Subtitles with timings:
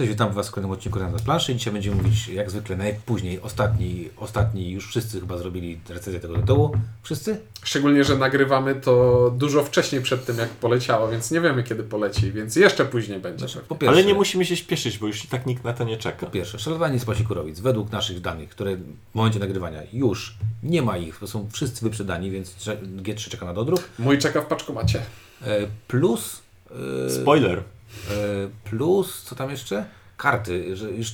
[0.00, 1.54] Cześć, witam Was w kolejnym odcinku na planszy.
[1.54, 6.76] Dzisiaj będziemy mówić jak zwykle najpóźniej, ostatni, ostatni już wszyscy chyba zrobili recenzję tego tytułu.
[7.02, 7.40] Wszyscy?
[7.62, 12.32] Szczególnie, że nagrywamy to dużo wcześniej przed tym, jak poleciało, więc nie wiemy, kiedy poleci,
[12.32, 13.48] więc jeszcze później będzie.
[13.48, 15.84] Znaczy, po pierwsze, Ale nie musimy się śpieszyć, bo już i tak nikt na to
[15.84, 16.26] nie czeka.
[16.26, 20.96] Po pierwsze, szalowanie z Pasikurowic, według naszych danych, które w momencie nagrywania już nie ma
[20.96, 23.88] ich, bo są wszyscy wyprzedani, więc trze- G3 czeka na dodruk.
[23.98, 25.02] Mój czeka w paczkomacie.
[25.46, 25.58] E,
[25.88, 26.42] Plus...
[27.06, 27.62] e, Spoiler.
[28.10, 28.12] E,
[28.70, 29.84] Plus, co tam jeszcze?
[30.16, 31.12] Karty, że już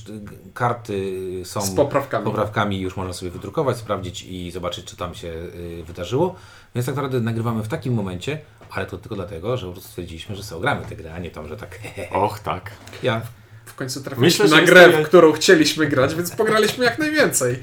[0.53, 1.13] karty
[1.45, 2.25] są Z poprawkami.
[2.25, 6.35] poprawkami już można sobie wydrukować, sprawdzić i zobaczyć, co tam się y, wydarzyło.
[6.75, 8.39] Więc tak naprawdę nagrywamy w takim momencie,
[8.71, 11.31] ale to tylko dlatego, że po prostu stwierdziliśmy, że sobie ogramy tę grę, a nie
[11.31, 11.79] tam, że tak
[12.11, 12.71] Och, tak.
[13.03, 13.21] ja.
[13.65, 17.59] W końcu trafiliśmy Myślę, na grę, jest- w którą chcieliśmy grać, więc pograliśmy jak najwięcej.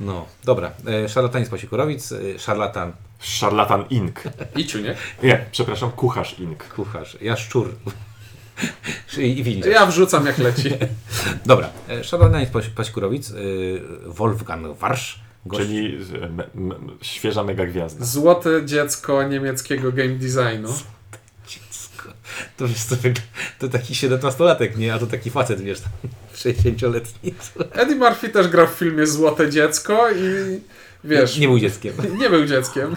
[0.00, 0.72] No, dobra.
[1.04, 4.22] E, Szarlatan z Pasikurowic, e, szarlatan, Szarlatan Ink.
[4.56, 4.96] I ciuniek.
[5.22, 6.64] Nie, przepraszam, kucharz Ink.
[6.68, 7.74] kucharz, ja szczur.
[9.18, 9.74] I windziarz.
[9.74, 10.70] Ja wrzucam jak leci.
[11.46, 13.34] Dobra, e, Pas- Pasikurowic, e,
[14.06, 18.04] Wolfgang Warsz, gość, Czyli e, me, me, świeża mega gwiazda.
[18.04, 20.68] Złote dziecko niemieckiego game designu.
[21.48, 22.08] Dziecko.
[22.56, 22.96] To wiesz, to,
[23.58, 24.94] to taki 17-latek, nie?
[24.94, 25.90] A to taki facet, wiesz, tam
[26.34, 27.34] 60-letni.
[27.80, 30.60] Eddie Murphy też grał w filmie Złote dziecko i
[31.04, 31.92] wiesz, Nie był dzieckiem.
[32.18, 32.96] nie był dzieckiem.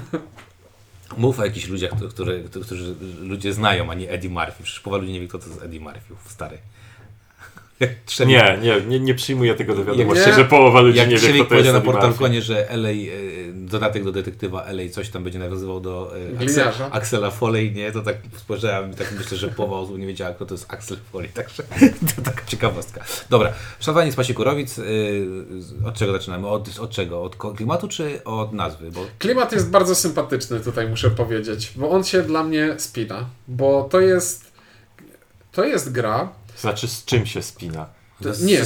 [1.18, 4.64] Mów o jakichś ludziach, którzy, którzy, którzy ludzie znają, a nie Eddie Murphy.
[4.64, 6.58] Przecież połowa ludzi nie wie, kto to jest Eddie Murphy, stary.
[7.86, 10.34] Jak Trzewik- Nie, nie, nie, nie przyjmuję tego do wiadomości, Nie.
[10.36, 12.24] że połowa ludzi Jak nie wie, kto to jest powiedział na Eddie portal Murphy.
[12.24, 12.94] konie, że LA, e,
[13.54, 16.72] dodatek do detektywa LA coś tam będzie nawiązywał do e, Axel.
[16.92, 17.92] Axela Foley, nie?
[17.92, 20.98] To tak spojrzałem i tak myślę, że połowa osób nie wiedziała, kto to jest Axel
[21.12, 21.64] Foley, także
[22.16, 23.04] to taka ciekawostka.
[23.30, 24.84] Dobra, szanowanie z Pasikurowic, e,
[25.88, 26.48] od czego zaczynamy?
[26.48, 27.24] Od, od czego?
[27.24, 28.92] Od klimatu czy od nazwy?
[28.92, 33.84] Bo Klimat jest bardzo sympatyczny, tutaj muszę powiedzieć, bo on się dla mnie spina, bo
[33.92, 34.52] to jest
[35.52, 38.02] to jest gra, Znaczy, z czym się spina?
[38.24, 38.62] to z, nie,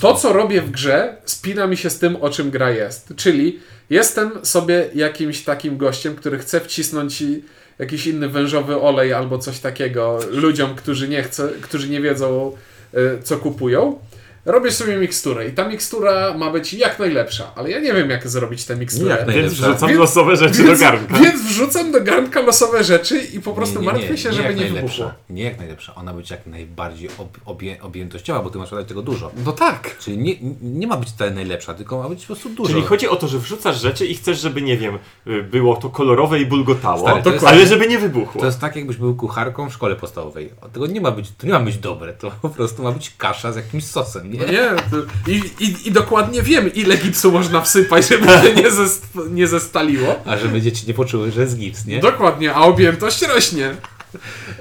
[0.00, 3.60] to co robię w grze spina mi się z tym, o czym gra jest, czyli
[3.90, 7.44] jestem sobie jakimś takim gościem, który chce wcisnąć ci
[7.78, 12.52] jakiś inny wężowy olej albo coś takiego ludziom, którzy nie chcą, którzy nie wiedzą
[12.94, 13.98] y, co kupują.
[14.44, 18.28] Robię sobie miksturę i ta mikstura ma być jak najlepsza, ale ja nie wiem jak
[18.28, 19.16] zrobić tę miksturę.
[19.26, 21.14] Jak Więc wrzucam Więc- losowe rzeczy Więc, do garnka.
[21.18, 25.12] więc wrzucam do garnka losowe rzeczy i po prostu martwię się, żeby nie wybuchło.
[25.30, 29.02] Nie jak najlepsza, ona być jak najbardziej ob, obie, objętościowa, bo ty masz dodać tego
[29.02, 29.30] dużo.
[29.44, 29.98] No tak.
[29.98, 32.70] Czyli nie, nie ma być ta najlepsza, tylko ma być po prostu dużo.
[32.70, 35.90] Czyli chodzi o to, że wrzucasz rzeczy i chcesz, żeby, nie wiem, y, było to
[35.90, 38.40] kolorowe i bulgotało, Stary, to jest- ale żeby nie wybuchło.
[38.40, 40.50] To jest tak, jakbyś był kucharką w szkole podstawowej.
[40.72, 43.52] Tego nie ma być, to nie ma być dobre, to po prostu ma być kasza
[43.52, 44.38] z jakimś sosem, nie?
[44.38, 44.96] No nie, to,
[45.30, 50.20] i, i, i dokładnie wiem, ile gipsu można wsypać, żeby się nie, zest, nie zestaliło.
[50.24, 52.00] A żeby dzieci nie poczuły, że jest gips, nie?
[52.00, 53.74] Dokładnie, a objętość rośnie.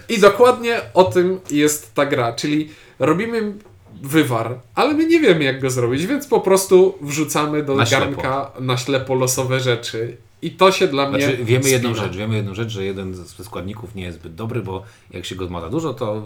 [0.09, 2.69] I dokładnie o tym jest ta gra, czyli
[2.99, 3.53] robimy
[4.03, 8.05] wywar, ale my nie wiemy jak go zrobić, więc po prostu wrzucamy do Na ślepo.
[8.05, 10.17] garnka na ślepo losowe rzeczy.
[10.41, 12.05] I to się dla mnie Znaczy, wiemy jedną spina.
[12.07, 15.35] rzecz, wiemy jedną rzecz, że jeden ze składników nie jest zbyt dobry, bo jak się
[15.35, 16.17] go ma za dużo, to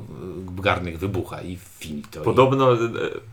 [0.60, 2.22] y, garnek wybucha i finito.
[2.22, 2.24] I...
[2.24, 2.78] Podobno e,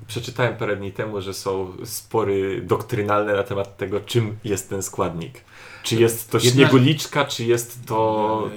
[0.07, 5.45] przeczytałem parę dni temu, że są spory doktrynalne na temat tego, czym jest ten składnik.
[5.83, 8.51] Czy jest to Jedna- śnieguliczka, czy jest to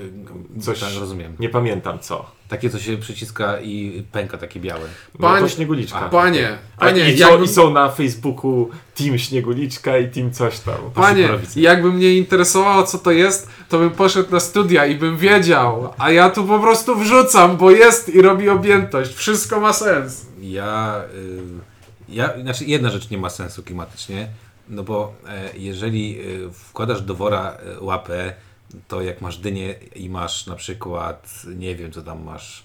[0.61, 0.79] coś.
[0.79, 1.35] Tak, rozumiem.
[1.39, 2.31] Nie pamiętam co.
[2.53, 4.81] Takie, co się przyciska i pęka, takie białe.
[5.19, 5.99] No Panie- to śnieguliczka.
[5.99, 10.31] A, Panie, A panie, i, co, jakbym, I są na Facebooku Team Śnieguliczka i Team
[10.31, 10.75] coś tam.
[10.93, 15.93] panie, jakby mnie interesowało co to jest, to bym poszedł na studia i bym wiedział,
[15.97, 19.13] a ja tu po prostu wrzucam, bo jest i robi objętość.
[19.13, 20.25] Wszystko ma sens.
[20.41, 21.41] Ja, y,
[22.09, 24.27] ja, znaczy jedna rzecz nie ma sensu klimatycznie,
[24.69, 28.33] no bo e, jeżeli y, wkładasz do wora y, łapę,
[28.87, 32.63] to jak masz dynię i masz na przykład, nie wiem co tam masz,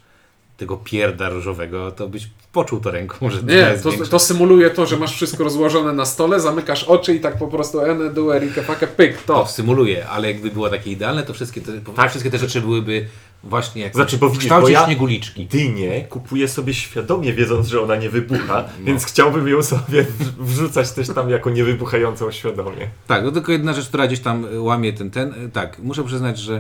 [0.56, 4.86] tego pierda różowego, to byś poczuł to ręką, że dynia Nie, to, to symuluje to,
[4.86, 8.62] że masz wszystko rozłożone na stole, zamykasz oczy i tak po prostu ene, du, erike,
[8.62, 9.46] fake, pyk, To to.
[9.46, 12.10] symuluje, ale jakby było takie idealne, to wszystkie te, Tak.
[12.10, 13.06] wszystkie te rzeczy byłyby
[13.44, 15.46] właśnie jak Znaczy, bo w kształcie bo ja- śnieguliczki.
[15.46, 20.06] Dynię kupuję sobie świadomie, wiedząc, że ona nie wybucha, więc chciałbym ją sobie
[20.38, 22.88] wrzucać też tam jako niewybuchającą świadomie.
[23.06, 25.44] Tak, no tylko jedna rzecz, która gdzieś tam y, łamie ten, ten.
[25.44, 26.54] y, Tak, muszę przyznać, że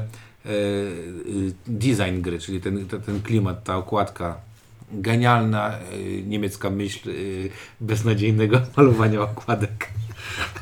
[0.46, 0.50] e,
[1.66, 4.36] design gry, czyli ten, ten, ten klimat, ta okładka,
[4.92, 7.50] genialna y, niemiecka myśl y,
[7.80, 9.88] beznadziejnego malowania okładek.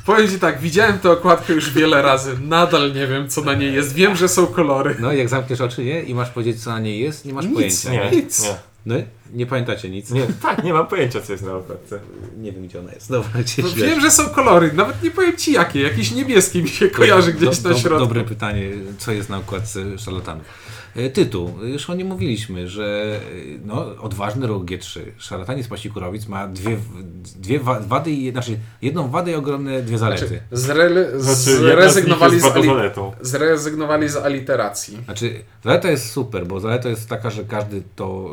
[0.07, 3.75] Powiem Ci tak, widziałem tę okładkę już wiele razy, nadal nie wiem co na niej
[3.75, 4.97] jest, wiem, że są kolory.
[5.01, 6.03] No, jak zamkniesz oczy, nie?
[6.03, 7.91] I masz powiedzieć, co na niej jest, nie masz Nic, pojęcia.
[7.91, 8.43] Nie, Nic.
[8.43, 8.55] nie.
[8.87, 8.95] No,
[9.35, 10.11] Nie pamiętacie nic?
[10.11, 12.01] Nie, tak, nie mam pojęcia, co jest na okładce.
[12.39, 13.11] Nie wiem, gdzie ona jest.
[13.11, 15.83] Dobra, cię No, wiem, że są kolory, nawet nie powiem ci jakie.
[15.83, 17.99] Jakiś niebieski mi się kojarzy gdzieś Do- na do- środku.
[18.07, 20.45] Dobre pytanie, co jest na okładce szarlatanów.
[20.97, 21.53] E, Tytuł.
[21.63, 25.01] Już o nim mówiliśmy, że e, no, odważny rok G3.
[25.19, 26.77] Szarlatanie z Pasikurowic ma dwie,
[27.37, 30.27] dwie wa- wady, i, znaczy jedną wadę i ogromne dwie zalety.
[30.27, 32.69] Znaczy, Znaczy, z zrezygnowali, z ali,
[33.21, 34.99] zrezygnowali z aliteracji.
[35.05, 35.35] Znaczy,
[35.65, 38.31] zaleta jest super, bo zaleta jest taka, że każdy to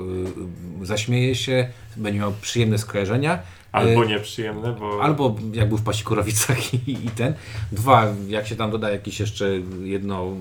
[0.81, 3.39] y, zaśmieje się, będzie miał przyjemne skojarzenia.
[3.74, 5.03] Albo Y, nieprzyjemne, bo...
[5.03, 7.33] Albo jak był w Pasikurowicach i, i ten.
[7.71, 9.50] Dwa, jak się tam doda jakieś jeszcze
[9.83, 10.38] jedną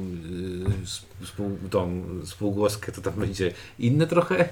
[1.22, 4.48] y, spół, tą spółgłoskę, to tam będzie inne trochę,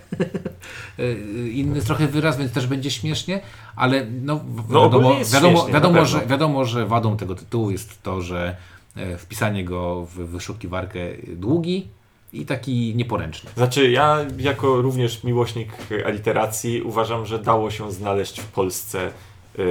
[0.99, 3.41] y, inny trochę wyraz, więc też będzie śmiesznie,
[3.77, 8.23] ale no, No, wiadomo, wiadomo, śmiesznie, wiadomo, że, wiadomo, że wadą tego tytułu jest to,
[8.23, 8.57] że
[8.97, 11.01] e, wpisanie go w wyszukiwarkę
[11.37, 11.89] długi
[12.33, 13.51] i taki nieporęczny.
[13.57, 15.69] Znaczy, ja jako również miłośnik
[16.07, 19.63] aliteracji uważam, że dało się znaleźć w Polsce e,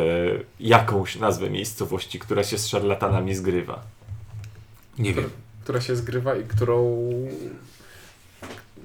[0.60, 3.84] jakąś nazwę miejscowości, która się z szarlatanami zgrywa.
[5.00, 5.30] Nie wiem.
[5.64, 7.02] która się zgrywa i którą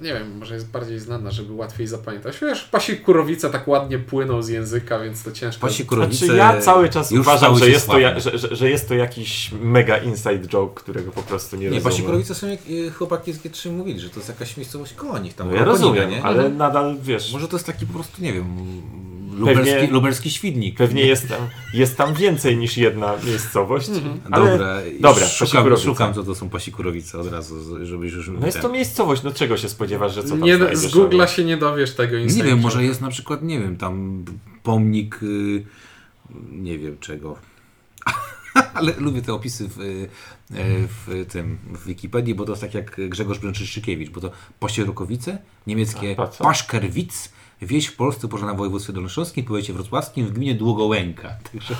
[0.01, 2.39] nie wiem, może jest bardziej znana, żeby łatwiej zapamiętać.
[2.41, 5.67] Wiesz, pasikurowice tak ładnie płyną z języka, więc to ciężko.
[5.67, 9.51] Pasikurowice Znaczy, ja cały czas uważam, że jest, ja, że, że, że jest to jakiś
[9.61, 11.83] mega inside joke, którego po prostu nie, Nie, rozumiem.
[11.83, 15.33] Pasikurowice są jak y, chłopaki z G3 mówili, że to jest jakaś miejscowość koło nich
[15.33, 15.49] tam.
[15.49, 16.23] No ja rozumiem, nie?
[16.23, 16.57] ale Mhm.
[16.57, 18.45] nadal, wiesz, Może to jest taki po prostu, nie wiem,
[19.35, 20.77] lubelski, Pewnie- lubelski świdnik.
[20.77, 21.37] pewnie jest tam,
[21.73, 23.89] jest tam więcej niż jedna miejscowość.
[24.31, 28.29] Ale, Dobra, dobra, szukam, szukam co to są pasikurowice od razu, żebyś już...
[28.39, 30.79] No jest to miejscowość, no czego się spodziewasz, że co tam nie, znajdziesz?
[30.79, 34.25] z Google'a się nie dowiesz tego Nie wiem, może jest na przykład, nie wiem, tam
[34.63, 35.65] pomnik, y,
[36.51, 37.35] nie wiem czego.
[38.73, 40.09] Ale lubię te opisy w, y,
[41.05, 45.37] w tym, w Wikipedii, bo to jest tak jak Grzegorz Bręczyszczykiewicz, bo to Posierokowice,
[45.67, 46.27] niemieckie A?
[46.43, 47.29] Paszkerwic,
[47.61, 51.29] wieś w Polsce położona w województwie dolnośląskim, powiecie wrocławskim, w gminie Długołęka.
[51.51, 51.75] Także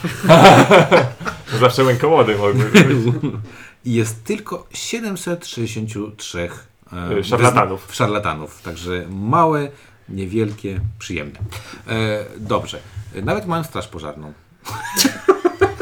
[1.60, 2.84] Zawsze łękołody mogły być.
[3.86, 6.50] I jest tylko 763
[6.94, 7.88] e, Y, szarlatanów.
[7.88, 8.62] wyzna- szarlatanów.
[8.62, 9.70] Także małe,
[10.10, 11.40] niewielkie, przyjemne.
[11.88, 12.80] E, dobrze.
[13.16, 14.34] E, Nawet mają straż pożarną.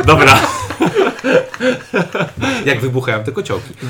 [0.06, 0.40] Dobra,
[2.66, 3.74] Jak wybuchają te kociołki.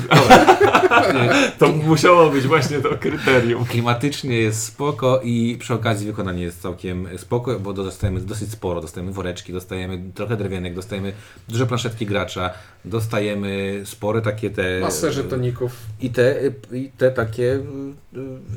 [1.58, 3.64] To musiało być właśnie to kryterium.
[3.64, 8.80] Klimatycznie jest spoko i przy okazji wykonanie jest całkiem spoko, bo dostajemy dosyć sporo.
[8.80, 11.12] Dostajemy woreczki, dostajemy trochę drewianek, dostajemy
[11.48, 12.50] duże planszetki gracza,
[12.84, 14.80] dostajemy spore takie te...
[14.80, 15.72] Masę żetoników.
[16.00, 16.34] I te,
[16.72, 17.58] I te takie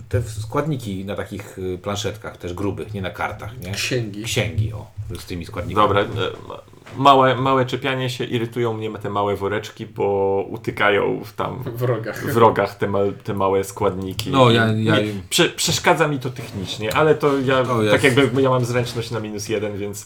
[0.09, 3.71] te składniki na takich y, planszetkach, też grubych, nie na kartach, nie?
[3.71, 4.23] Księgi.
[4.23, 4.87] Księgi, o,
[5.19, 5.87] z tymi składnikami.
[5.87, 11.63] Dobra, e, małe, małe czepianie się, irytują mnie te małe woreczki, bo utykają w tam
[11.63, 12.25] W rogach.
[12.33, 14.29] w rogach te, ma, te małe składniki.
[14.31, 18.41] No, I ja- ja- Nie, prze, przeszkadza mi to technicznie, ale to ja, tak jakby
[18.41, 20.05] ja mam zręczność na minus jeden, więc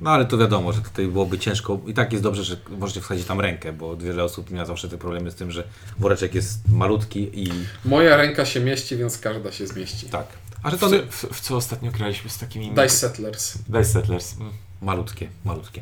[0.00, 1.78] No ale to wiadomo, że tutaj byłoby ciężko.
[1.86, 4.98] I tak jest dobrze, że możecie wsadzić tam rękę, bo wiele osób miała zawsze te
[4.98, 5.64] problemy z tym, że
[5.98, 7.52] woreczek jest malutki i
[7.84, 10.06] Moja ręka się mieści, więc każda się zmieści.
[10.06, 10.26] tak.
[10.62, 12.70] A że w, to co- w, w co ostatnio graliśmy z takimi...
[12.70, 13.58] Dice Settlers.
[13.58, 14.36] Dice Settlers.
[14.40, 14.52] Mm.
[14.82, 15.80] Malutkie, malutkie.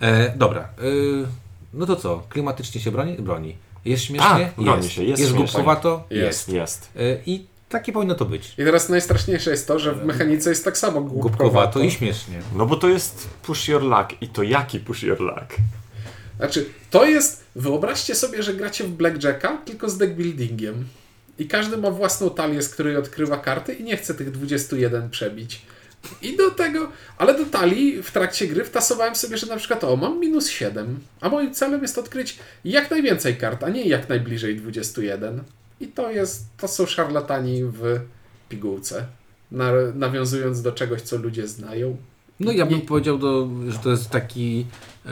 [0.00, 0.68] E, dobra.
[0.82, 1.26] Y,
[1.74, 2.22] no to co?
[2.28, 3.14] Klimatycznie się broni?
[3.14, 3.56] Broni.
[3.84, 4.28] Jest śmiesznie?
[4.28, 4.94] Tak, broni jest.
[4.94, 6.06] się, jest jest głupkowato?
[6.10, 6.48] Jest.
[6.48, 6.90] Jest.
[6.96, 8.52] E, I takie powinno to być.
[8.52, 11.80] I teraz najstraszniejsze jest to, że w mechanice jest tak samo Głupkowato głupkowato.
[11.80, 12.40] i śmiesznie.
[12.56, 15.56] No bo to jest push your luck i to jaki push your luck?
[16.36, 17.44] Znaczy, to jest.
[17.56, 20.84] Wyobraźcie sobie, że gracie w Blackjacka, tylko z deckbuildingiem.
[21.38, 25.62] I każdy ma własną talię, z której odkrywa karty i nie chce tych 21 przebić.
[26.22, 29.96] I do tego, ale do talii w trakcie gry wtasowałem sobie, że na przykład o,
[29.96, 34.56] mam minus 7, a moim celem jest odkryć jak najwięcej kart, a nie jak najbliżej
[34.56, 35.42] 21.
[35.80, 38.00] I to jest, to są szarlatani w
[38.48, 39.06] pigułce.
[39.52, 41.96] Na, nawiązując do czegoś, co ludzie znają.
[42.40, 44.66] No ja bym I- powiedział, do, że to jest taki...
[45.06, 45.10] e,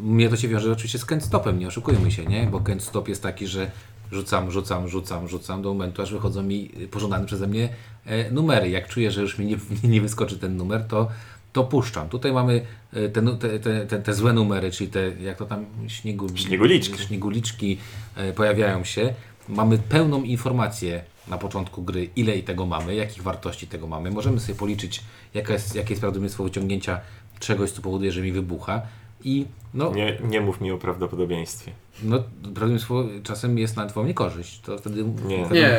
[0.00, 2.46] mnie to się wiąże oczywiście z Kent-Stopem, nie oszukujmy się, nie?
[2.46, 3.70] Bo Kent-Stop jest taki, że
[4.12, 7.68] rzucam, rzucam, rzucam, rzucam do momentu, aż wychodzą mi pożądane przeze mnie
[8.06, 8.70] e, numery.
[8.70, 9.56] Jak czuję, że już mi nie,
[9.92, 11.08] nie wyskoczy ten numer, to,
[11.52, 12.08] to puszczam.
[12.08, 13.22] Tutaj mamy e, te,
[13.60, 16.98] te, te, te złe numery, czyli te, jak to tam, śniegu, Śnieguliczki.
[16.98, 17.78] śnieguliczki
[18.16, 19.14] e, pojawiają się.
[19.48, 24.10] Mamy pełną informację na początku gry, ile i tego mamy, jakich wartości tego mamy.
[24.10, 25.02] Możemy sobie policzyć,
[25.34, 27.00] jaka jest, jakie jest prawdopodobieństwo wyciągnięcia
[27.40, 28.82] czegoś, co powoduje, że mi wybucha.
[29.24, 31.72] I no, Nie, nie mów mi o prawdopodobieństwie.
[32.02, 34.60] no prawdopodobieństwo czasem jest na Twoją niekorzyść.
[34.60, 35.44] To wtedy Nie.
[35.46, 35.78] wtedy- Nie,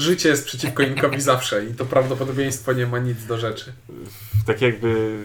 [0.00, 3.72] życie jest przeciwko Inkowi zawsze i to prawdopodobieństwo nie ma nic do rzeczy.
[4.46, 5.18] Tak jakby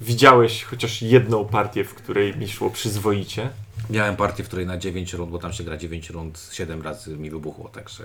[0.00, 3.50] widziałeś chociaż jedną partię, w której mi szło przyzwoicie.
[3.90, 7.16] Miałem partię, w której na 9 rund, bo tam się gra 9 rund, 7 razy
[7.16, 8.04] mi wybuchło, także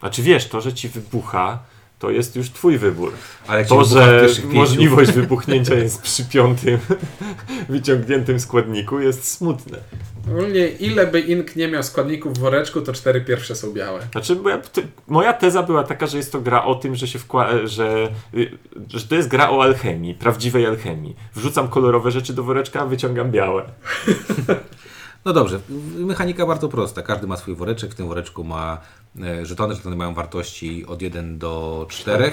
[0.00, 1.58] Znaczy wiesz, to, że ci wybucha,
[2.00, 3.12] to jest już twój wybór.
[3.46, 6.78] Ale To, że możliwość wybuchnięcia jest przy piątym
[7.68, 9.78] wyciągniętym składniku jest smutne.
[10.28, 14.00] Ogólnie ile by ink nie miał składników w woreczku, to cztery pierwsze są białe.
[14.12, 14.36] Znaczy,
[15.08, 18.58] moja teza była taka, że jest to gra o tym, że się wkłada, że, y,
[18.88, 21.16] że to jest gra o alchemii, prawdziwej alchemii.
[21.34, 23.64] Wrzucam kolorowe rzeczy do woreczka, a wyciągam białe.
[25.24, 25.60] No dobrze,
[25.96, 27.02] mechanika bardzo prosta.
[27.02, 28.78] Każdy ma swój woreczek, w tym woreczku ma e,
[29.42, 32.32] żetony, żetony mają wartości od 1 do 4,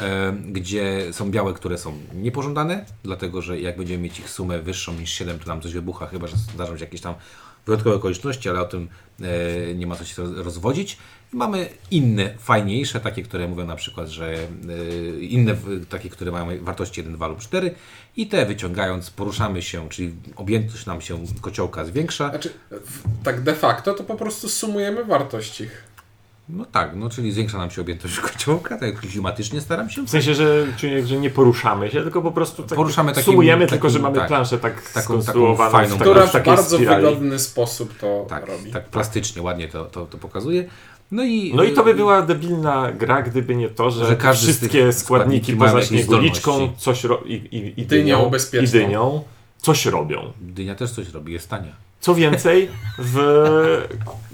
[0.00, 4.92] e, gdzie są białe, które są niepożądane, dlatego że jak będziemy mieć ich sumę wyższą
[4.94, 7.14] niż 7, to nam coś wybucha, chyba że zdarzą się jakieś tam
[7.66, 8.88] wyjątkowe okoliczności, ale o tym
[9.20, 10.98] e, nie ma co się roz- rozwodzić.
[11.32, 15.56] Mamy inne, fajniejsze, takie, które mówią na przykład, że e, inne,
[15.88, 17.74] takie, które mają wartości 1, 2 lub 4
[18.16, 22.30] i te wyciągając poruszamy się, czyli objętość nam się kociołka zwiększa.
[22.30, 22.52] Znaczy,
[23.24, 25.91] tak de facto to po prostu sumujemy wartość ich.
[26.48, 30.02] No tak, no czyli zwiększa nam się objętość kociołka, tak klimatycznie staram się.
[30.02, 33.60] W sensie, że, czyli, że nie poruszamy się, tylko po prostu tak, Poruszamy takim- sumujemy,
[33.60, 34.28] takim- tylko że mamy tak.
[34.28, 37.04] planszę tak taką skonstruowaną fajną Która w bardzo spirali.
[37.04, 38.70] wygodny sposób to Tak, robi.
[38.72, 40.64] tak plastycznie, ładnie to, to, to pokazuje.
[41.10, 44.46] No i, No i to by była debilna gra, gdyby nie to, że, Że każdy
[44.52, 48.30] z wszystkie tych składniki poza jakieś śnieguliczką coś ro- i, i, i Dynią
[48.62, 49.24] i dynią
[49.58, 50.32] coś robią.
[50.40, 51.72] Dynia też coś robi, jest tania.
[52.02, 52.68] Co więcej,
[52.98, 53.18] w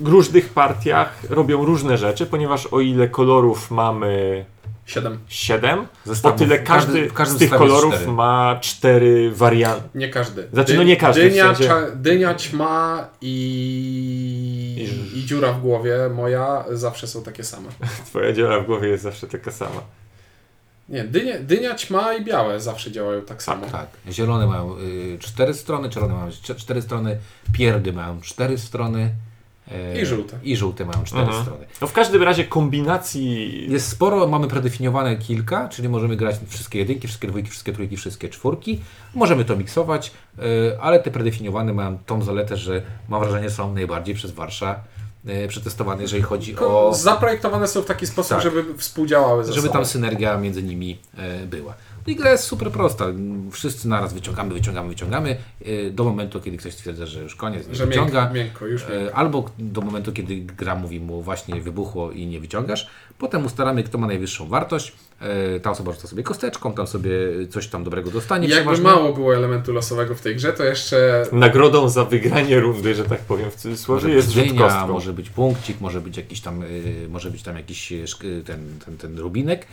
[0.05, 4.45] różnych partiach robią różne rzeczy, ponieważ o ile kolorów mamy
[4.87, 5.19] Siedem.
[5.29, 5.87] 7,
[6.23, 9.89] o tyle W każdy, każdy- w z tych kolorów ma cztery warianty.
[9.95, 10.49] Nie każdy.
[10.53, 14.89] Znaczy, no nie każdy, w Dynia, sensie- cza- dynia ćma i...
[15.15, 17.69] i dziura w głowie moja zawsze są takie same.
[18.07, 19.81] Twoja dziura w głowie jest zawsze taka sama.
[20.89, 23.67] Nie, dynia, dynia ćma i białe zawsze działają tak samo.
[23.67, 27.19] Tak, zielone mają y, cztery strony, czerwone mają cztery strony,
[27.53, 29.11] pierdy mają cztery strony.
[29.73, 30.39] e, I żółte.
[30.43, 31.43] I żółte mają cztery Mhm.
[31.45, 31.67] strony.
[31.81, 37.07] No w każdym razie kombinacji Jest sporo, mamy predefiniowane kilka, czyli możemy grać wszystkie jedynki,
[37.07, 38.81] wszystkie dwójki, wszystkie trójki, wszystkie czwórki.
[39.15, 40.43] Możemy to miksować, y,
[40.81, 44.81] ale te predefiniowane mają tą zaletę, że mam wrażenie są najbardziej przez Warsza
[45.49, 46.95] przetestowane, jeżeli chodzi o...
[46.95, 48.43] Zaprojektowane są w taki sposób, Tak.
[48.43, 49.73] żeby współdziałały ze żeby sobą.
[49.79, 51.75] tam synergia między nimi e, była.
[52.09, 53.07] No i gra jest super prosta.
[53.51, 57.75] Wszyscy naraz wyciągamy, wyciągamy, wyciągamy e, do momentu, kiedy ktoś stwierdza, że już koniec, nie
[57.75, 58.21] Że wyciąga.
[58.23, 59.07] miękko, miękko, już miękko.
[59.09, 62.89] E, Albo do momentu, kiedy gra mówi mu właśnie wybuchło i nie wyciągasz.
[63.19, 64.93] Potem ustalamy, kto ma najwyższą wartość.
[65.21, 67.11] E, Ta osoba rzuca sobie kosteczką, tam sobie
[67.51, 68.49] coś tam dobrego dostanie.
[68.49, 68.85] Jakby przeważnie.
[69.01, 73.21] mało było elementu losowego w tej grze, to jeszcze nagrodą za wygranie rundy, że tak
[73.21, 74.89] powiem w Może cudzysłowie, być jest rzut kostką.
[74.89, 76.63] może być punkcik, może być jakiś tam,
[77.09, 77.93] może być tam jakiś
[78.45, 79.67] ten, ten, ten rubinek.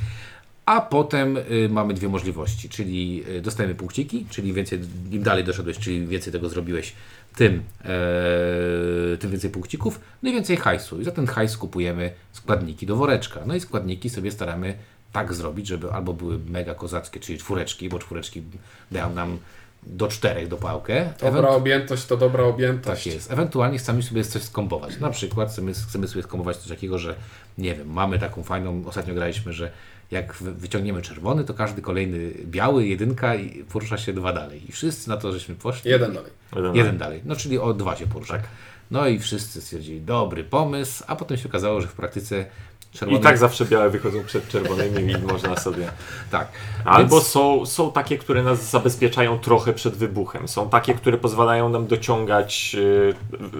[0.65, 4.79] A potem y, mamy dwie możliwości, czyli y, dostajemy punkciki, czyli więcej,
[5.11, 6.93] im dalej doszedłeś, czyli więcej tego zrobiłeś,
[7.35, 11.01] tym, e, tym więcej punkcików, no i więcej hajsu.
[11.01, 13.39] I za ten hajs kupujemy składniki do woreczka.
[13.45, 14.73] No i składniki sobie staramy
[15.11, 18.43] tak zrobić, żeby albo były mega kozackie, czyli czwóreczki, bo czwóreczki
[18.91, 19.37] dają nam
[19.83, 21.13] do czterech do pałkę.
[21.21, 23.03] dobra Ewent- objętość to dobra objętość.
[23.03, 23.31] tak jest.
[23.31, 24.99] Ewentualnie chcemy sobie coś skombować.
[24.99, 27.15] Na przykład chcemy, chcemy sobie skombować coś takiego, że
[27.57, 29.71] nie wiem, mamy taką fajną, ostatnio graliśmy, że
[30.11, 34.69] jak wy- wyciągniemy czerwony, to każdy kolejny biały, jedynka i porusza się dwa dalej.
[34.69, 35.91] I wszyscy na to, żeśmy poszli.
[35.91, 36.31] Jeden dalej.
[36.55, 37.21] Jeden Jeden dalej.
[37.25, 38.33] No czyli o dwa się porusza.
[38.33, 38.43] Tak.
[38.91, 42.45] No i wszyscy stwierdzili, dobry pomysł, a potem się okazało, że w praktyce
[42.91, 43.19] czerwony...
[43.19, 45.87] I tak zawsze białe wychodzą przed czerwonymi i można sobie.
[46.31, 46.47] tak.
[46.85, 50.47] Albo Więc- są, są takie, które nas zabezpieczają trochę przed wybuchem.
[50.47, 53.13] Są takie, które pozwalają nam dociągać y,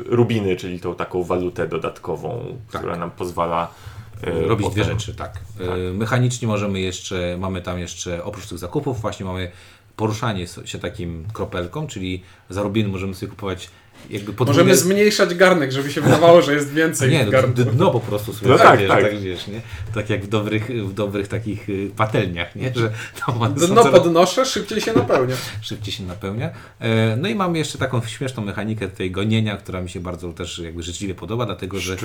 [0.06, 2.82] rubiny, czyli tą taką walutę dodatkową, Tak.
[2.82, 3.68] która nam pozwala
[4.28, 5.40] y, robić dwie potem- rzeczy, tak.
[5.90, 9.52] Y, Mechanicznie możemy jeszcze, mamy tam jeszcze, oprócz tych zakupów, właśnie mamy
[9.96, 13.70] poruszanie się takim kropelką, czyli za rubiny możemy sobie kupować
[14.10, 14.64] jakby podwójne...
[14.64, 17.32] Możemy zmniejszać garnek, żeby się wydawało, że jest więcej Nie, w
[17.66, 19.04] no, dno po prostu sobie No tak, tak, wiesz, tak.
[19.04, 19.62] tak wiesz, nie?
[19.94, 22.72] Tak jak w dobrych, w dobrych takich y, patelniach, nie?
[22.76, 22.92] Że
[23.68, 25.36] Dno coraz podnoszę, szybciej się napełnia.
[25.62, 26.50] szybciej się napełnia.
[26.80, 30.60] E, No i mamy jeszcze taką śmieszną mechanikę tej gonienia, która mi się bardzo też
[30.60, 31.96] jakby życzliwie podoba, dlatego że.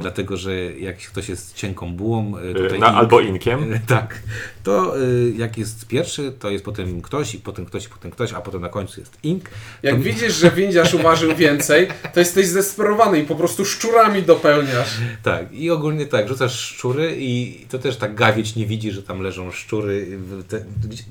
[0.00, 3.78] Dlatego, że jak ktoś jest cienką bułą, y, Y, tutaj na- ink, albo inkiem.
[3.86, 4.22] Tak.
[4.62, 4.94] To
[5.36, 8.60] jak jest pierwszy, to jest potem ktoś, i potem ktoś, i potem ktoś, a potem
[8.60, 9.50] na końcu jest ink.
[9.82, 14.90] Jak To- widzisz, że windiarz uważył więcej, to jesteś zdesperowany i po prostu szczurami dopełniasz.
[15.22, 15.52] Tak.
[15.52, 19.52] I ogólnie tak, rzucasz szczury i to też tak gawieć nie widzi, że tam leżą
[19.52, 20.18] szczury.
[20.48, 21.02] Te, gdzie,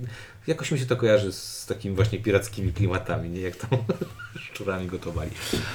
[0.47, 3.41] jakoś mi się to kojarzy z takimi właśnie pirackimi klimatami, nie?
[3.41, 3.69] Jak tam
[4.45, 5.31] szczurami gotowali.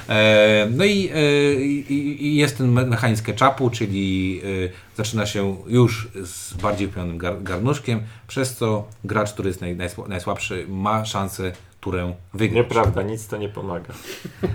[0.08, 5.56] E, no i, e, i, i jest ten me- mechanizm ketchupu, czyli e, zaczyna się
[5.66, 11.04] już z bardziej wypełnionym gar, garnuszkiem, przez co gracz, który jest naj, najsła- najsłabszy, ma
[11.04, 11.52] szansę
[11.84, 12.56] turę wygrać.
[12.56, 13.94] Nieprawda, nic to nie pomaga.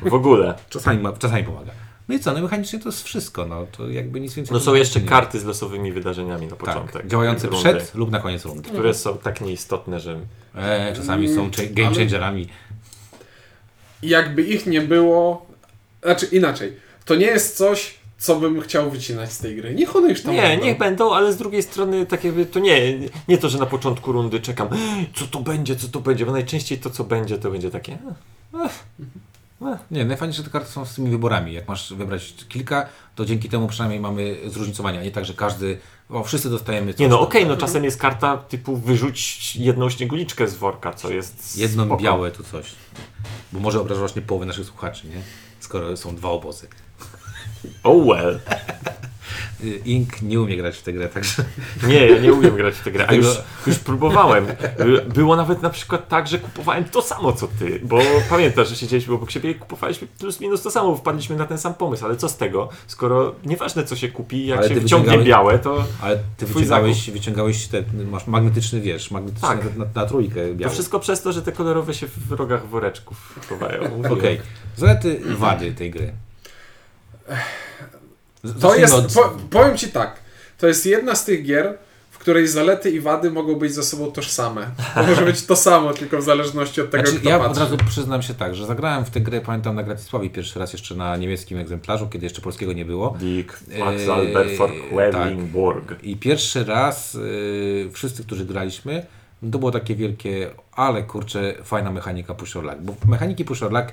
[0.06, 0.54] W ogóle.
[0.70, 1.72] Czasami, ma, czasami pomaga.
[2.08, 4.76] No i co, no mechanicznie to jest wszystko, no to jakby nic więcej No są
[4.76, 6.92] jeszcze nie karty z losowymi wydarzeniami na początek.
[6.94, 8.70] tak, działające rundy, przed lub na koniec rundy.
[8.70, 10.20] Które są tak nieistotne, że
[10.56, 12.48] E, czasami są cha- game Ale- changerami.
[14.04, 15.46] I jakby ich nie było.
[16.04, 16.74] Znaczy inaczej.
[17.06, 19.76] To nie jest coś, co bym chciał wycinać z tej gry.
[19.76, 20.66] Niech one już tam Nie, będą.
[20.66, 24.12] niech będą, ale z drugiej strony tak jakby to nie, nie to, że na początku
[24.12, 24.68] rundy czekam,
[25.16, 27.98] co to będzie, co to będzie, bo najczęściej to, co będzie, to będzie takie,
[28.66, 31.54] "Eh, Nie, najfajniejsze te karty są z tymi wyborami.
[31.54, 35.04] Jak masz wybrać kilka, to dzięki temu przynajmniej mamy zróżnicowania.
[35.04, 35.78] Nie tak, że każdy,
[36.10, 37.00] o, wszyscy dostajemy coś.
[37.00, 41.58] Nie no, okej, no czasem jest karta typu wyrzuć jedną śnieguliczkę z worka, co jest
[41.58, 42.04] Jedno spoko.
[42.04, 42.66] białe tu coś.
[43.54, 45.22] Bo może obrażać właśnie połowę naszych słuchaczy, nie?
[45.60, 46.68] Skoro są dwa obozy.
[47.84, 48.40] Oh well.
[49.64, 51.44] Y, Ink nie umie grać w tę grę, także
[51.88, 53.28] Nie, ja nie umiem grać w tę grę, a już,
[53.68, 54.46] już próbowałem.
[55.14, 58.00] Było nawet na przykład tak, że kupowałem to samo co ty, bo
[58.30, 61.74] pamiętasz, że siedzieliśmy obok siebie i kupowaliśmy plus minus to samo, wpadliśmy na ten sam
[61.74, 65.60] pomysł, ale co z tego, skoro nieważne co się kupi, jak Ale się wyciągałeś- białe,
[65.60, 69.78] to Ale ty wyciągałeś, wyciągałeś te, masz magnetyczny, wiesz, magnetyczny Tak.
[69.78, 70.74] na, na, trójkę To biały.
[70.74, 74.02] wszystko przez to, że te kolorowe się w rogach woreczków chowają.
[74.12, 74.42] Okej.
[74.78, 76.12] Zalety i wady tej gry.
[78.62, 79.16] To jest.
[79.16, 80.20] Po, powiem ci tak.
[80.58, 81.78] To jest jedna z tych gier,
[82.12, 84.72] w której zalety i wady mogą być ze sobą tożsame.
[84.96, 87.52] To może być to samo, tylko w zależności od tego, Znaczy, kto ja patrzy.
[87.52, 90.74] od razu przyznam się tak, że zagrałem w tę grę, pamiętam na Gratisławie pierwszy raz
[90.74, 93.16] jeszcze na niemieckim egzemplarzu, kiedy jeszcze polskiego nie było.
[93.20, 94.72] Dick, Max Albert, tak.
[94.94, 96.04] Quedlinburg.
[96.04, 99.06] I pierwszy raz y, wszyscy, którzy graliśmy,
[99.52, 102.78] to było takie wielkie, ale kurczę, fajna mechanika push or luck.
[102.82, 103.88] Bo mechaniki push or luck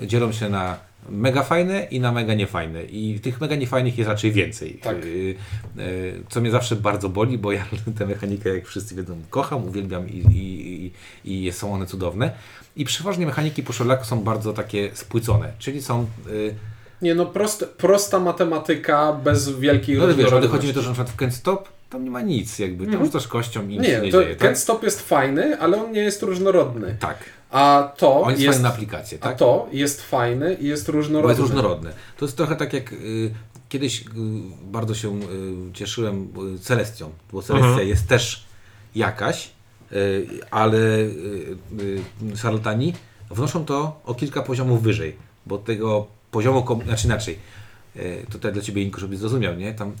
[0.00, 2.82] dzielą się na mega fajne i na mega niefajne.
[2.82, 4.74] I tych mega niefajnych jest raczej więcej.
[4.82, 4.96] Tak.
[5.04, 5.34] Y,
[5.78, 7.66] y, co mnie zawsze bardzo boli, bo ja
[7.98, 10.92] tę mechanikę, jak wszyscy wiedzą, kocham, uwielbiam i, i,
[11.24, 12.32] i, i są one cudowne.
[12.76, 16.06] I przeważnie mechaniki luck są bardzo takie spłycone, czyli są...
[16.26, 16.54] Y,
[17.02, 20.94] Nie no, prost, prosta matematyka bez wielkich no wiesz, ale chodzi mi to, że na
[20.94, 23.06] przykład w Can't Stop tam nie ma nic, jakby tam Mhm.
[23.06, 24.36] rzucasz kością i nic Nie, nie to dzieje.
[24.36, 24.58] Tak?
[24.58, 26.96] Stop jest fajny, ale on nie jest różnorodny.
[27.00, 27.18] tak.
[27.50, 29.36] A to On jest, jest, fajny na aplikację, a tak?
[29.36, 31.28] to jest fajny i jest Bo różnorodny.
[31.30, 31.92] jest różnorodne.
[32.16, 33.34] To jest trochę tak jak y,
[33.68, 34.04] kiedyś y,
[34.64, 35.22] bardzo się y,
[35.72, 37.88] cieszyłem y, Celestią, bo Celestia Mhm.
[37.88, 38.44] jest też
[38.94, 39.50] jakaś,
[39.92, 41.56] y, ale y,
[42.36, 42.92] szarlatani
[43.30, 47.38] wnoszą to o kilka poziomów wyżej, bo tego poziomu, znaczy inaczej,
[47.96, 49.74] y, tutaj dla Ciebie Inko, żebyś zrozumiał, nie?
[49.74, 49.92] Tam,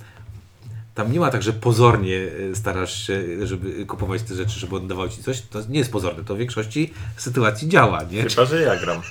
[0.96, 5.08] tam nie ma tak, że pozornie y, starasz się, żeby kupować te rzeczy, żeby oddawał
[5.08, 5.40] Ci coś.
[5.50, 8.22] To nie jest pozorne, to w większości sytuacji działa, nie?
[8.22, 9.00] Chyba, że ja gram.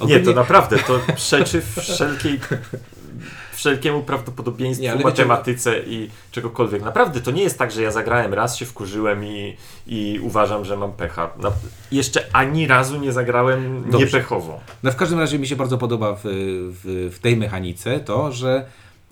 [0.00, 2.40] Nie, Ogólnie- to naprawdę, to przeczy wszelkiej,
[3.52, 6.82] wszelkiemu prawdopodobieństwu, Nie, ale wiecie- matematyce i czegokolwiek.
[6.82, 10.76] Naprawdę, to nie jest tak, że ja zagrałem raz, się wkurzyłem i, i uważam, że
[10.76, 11.30] mam pecha.
[11.38, 11.50] Na,
[11.92, 14.06] jeszcze ani razu nie zagrałem Dobrze.
[14.06, 14.60] niepechowo.
[14.82, 18.64] No w każdym razie mi się bardzo podoba w, w, w tej mechanice to, że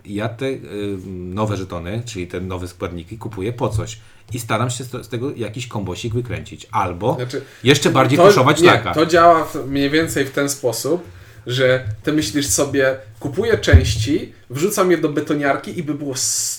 [0.09, 0.61] ja te y,
[1.07, 3.99] nowe żetony, czyli te nowe składniki kupuję po coś
[4.33, 6.67] i staram się z, tego jakiś kombosik wykręcić.
[6.71, 8.95] Albo Znaczy, jeszcze bardziej to, puszować nie, taka.
[8.95, 11.05] to działa mniej więcej w ten sposób,
[11.47, 16.15] że ty myślisz sobie, kupuję części, wrzucam je do betoniarki i by było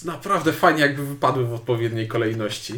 [0.05, 2.73] naprawdę fajnie, jakby wypadły w odpowiedniej kolejności.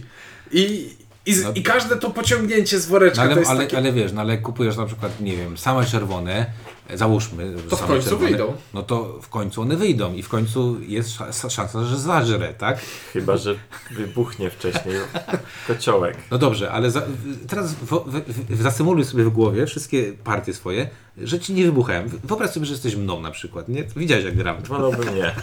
[0.51, 0.89] I,
[1.25, 3.77] i, No- i każde to pociągnięcie z woreczka No ale, ale, takie...
[3.77, 6.45] ale wiesz, no ale kupujesz na przykład, nie wiem, same czerwone,
[6.93, 8.53] załóżmy, że To w końcu czerwone, wyjdą.
[8.73, 12.79] No to w końcu one wyjdą i w końcu jest sza- szansa, że zażre, tak?
[13.13, 13.55] Chyba, że
[13.91, 14.95] wybuchnie wcześniej
[15.67, 16.17] kociołek.
[16.31, 17.01] No dobrze, ale za,
[17.47, 22.03] teraz w, w, w, zasymuluj sobie w głowie wszystkie partie swoje, że ci nie wybuchają.
[22.23, 23.83] Wyobraź sobie, że jesteś mną na przykład, nie?
[23.95, 24.63] Widziałeś jak gram.
[24.63, 25.35] Wolałbym nie.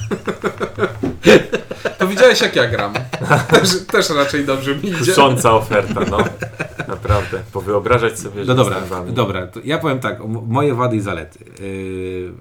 [1.98, 2.92] To widziałeś jak ja gram.
[3.50, 4.98] też, też raczej dobrze mi idzie.
[4.98, 6.18] Kusząca oferta, no.
[6.88, 7.42] Naprawdę.
[7.52, 11.37] Powyobrażać sobie, że No dobra, dobra, to ja powiem tak, moje wady i zalety.
[11.60, 12.32] Yy,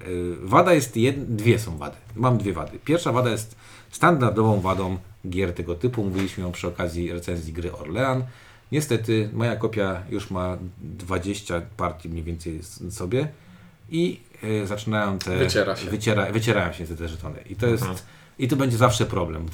[0.42, 1.98] wada jest, jed, dwie są wady.
[2.16, 2.80] Mam dwie wady.
[2.86, 3.56] Pierwsza wada jest
[3.92, 4.98] standardową wadą
[5.30, 6.04] gier tego typu.
[6.04, 8.24] Mówiliśmy ją przy okazji recenzji gry Orlean.
[8.72, 13.28] Niestety moja kopia już ma 20 partii mniej więcej sobie
[13.90, 15.38] i yy, zaczynają te...
[15.38, 15.90] Wyciera się.
[15.90, 17.40] Wyciera, wycierają się te żetony.
[17.50, 17.84] I to jest...
[17.84, 18.00] Mhm.
[18.40, 19.46] I to będzie zawsze problem.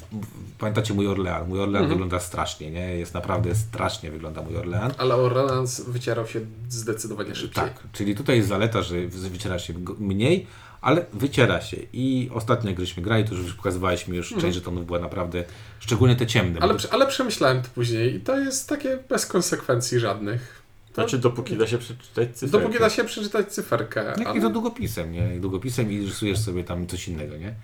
[0.58, 1.48] Pamiętacie mój Orlean?
[1.48, 1.88] Mój Orlean Mhm.
[1.88, 2.96] wygląda strasznie, nie?
[2.96, 4.92] Jest naprawdę strasznie wygląda mój Orlean.
[4.98, 7.64] Ale Orleans wycierał się zdecydowanie szybciej.
[7.64, 10.46] Tak, czyli tutaj jest zaleta, że wyciera się mniej,
[10.80, 11.76] ale wyciera się.
[11.92, 15.44] I ostatnio jak żeśmy grali, to już pokazywaliśmy już część żetonów była naprawdę,
[15.80, 16.60] szczególnie te ciemne.
[16.60, 20.62] Ale, prze- ale przemyślałem to później i to jest takie bez konsekwencji żadnych.
[20.94, 22.60] Znaczy, dopóki da się przeczytać cyfrę.
[22.60, 24.04] Dopóki da się przeczytać cyferkę.
[24.18, 25.28] Jak ale- i to długopisem, nie?
[25.40, 27.54] Długopisem i rysujesz sobie tam coś innego, nie?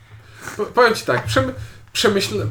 [0.57, 1.55] Po- Powiem Ci tak, przemy...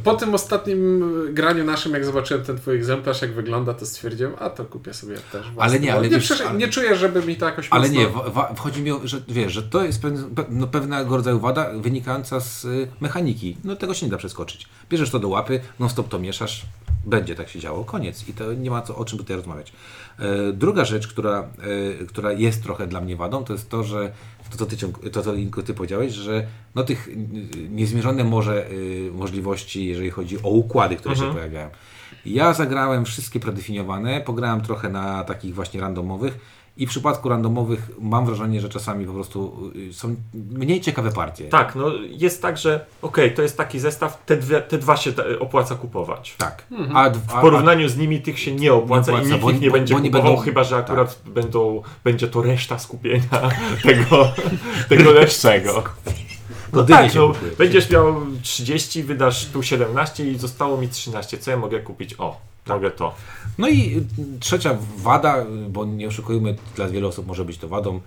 [0.04, 4.50] po tym ostatnim graniu naszym, jak zobaczyłem ten twój egzemplarz, jak wygląda, to stwierdziłem, a
[4.50, 5.62] to kupię sobie też własny.
[5.72, 8.00] Ale nie, ale nie, wiesz, ale- nie czuję, żeby mi to jakoś Ale mocno...
[8.00, 11.40] nie, w, wchodzi mi o, że wiesz, że to jest pewne, pe, no, pewnego rodzaju
[11.40, 13.58] wada wynikająca z y, mechaniki.
[13.64, 14.68] No tego się nie da przeskoczyć.
[14.90, 16.66] Bierzesz to do łapy, non stop to mieszasz,
[17.06, 18.28] będzie tak się działo, koniec.
[18.30, 19.72] I to nie ma co, o czym tutaj rozmawiać.
[20.20, 21.40] E, druga rzecz, która,
[22.02, 24.12] e, która jest trochę dla mnie wadą, to jest to, że
[24.50, 24.78] to, co ty,
[25.12, 25.34] to, co
[25.66, 27.10] ty powiedziałeś, że no tych
[27.70, 31.70] niezmierzone może y, możliwości, jeżeli chodzi o układy, które się pojawiają.
[32.26, 36.40] Ja zagrałem wszystkie predefiniowane, pograłem trochę na takich właśnie randomowych
[36.80, 41.46] i w przypadku randomowych mam wrażenie, że czasami po prostu y, są mniej ciekawe partie.
[41.46, 45.12] Tak, no jest tak, że okej, to jest taki zestaw, te, dwie, te dwa się
[45.40, 46.36] opłaca kupować.
[46.38, 46.66] Tak.
[46.94, 49.44] A, d- W a, porównaniu z nimi tych się nie opłaca, Nie i opłaca, nikt
[49.44, 52.80] bo- ich nie bo- będzie bo kupował, będą- chyba że akurat będą, będzie to reszta
[52.80, 53.50] skupienia
[53.84, 54.28] tego,
[54.90, 55.84] tego lepszego.
[56.74, 61.38] No tak, się no, będziesz miał 30, wydasz tu 17 i zostało mi 13.
[61.38, 62.16] Co ja mogę kupić?
[62.18, 63.16] O, mogę to.
[63.58, 64.06] No i
[64.40, 68.00] trzecia wada, bo nie oszukujmy, dla wielu osób może być to wadą.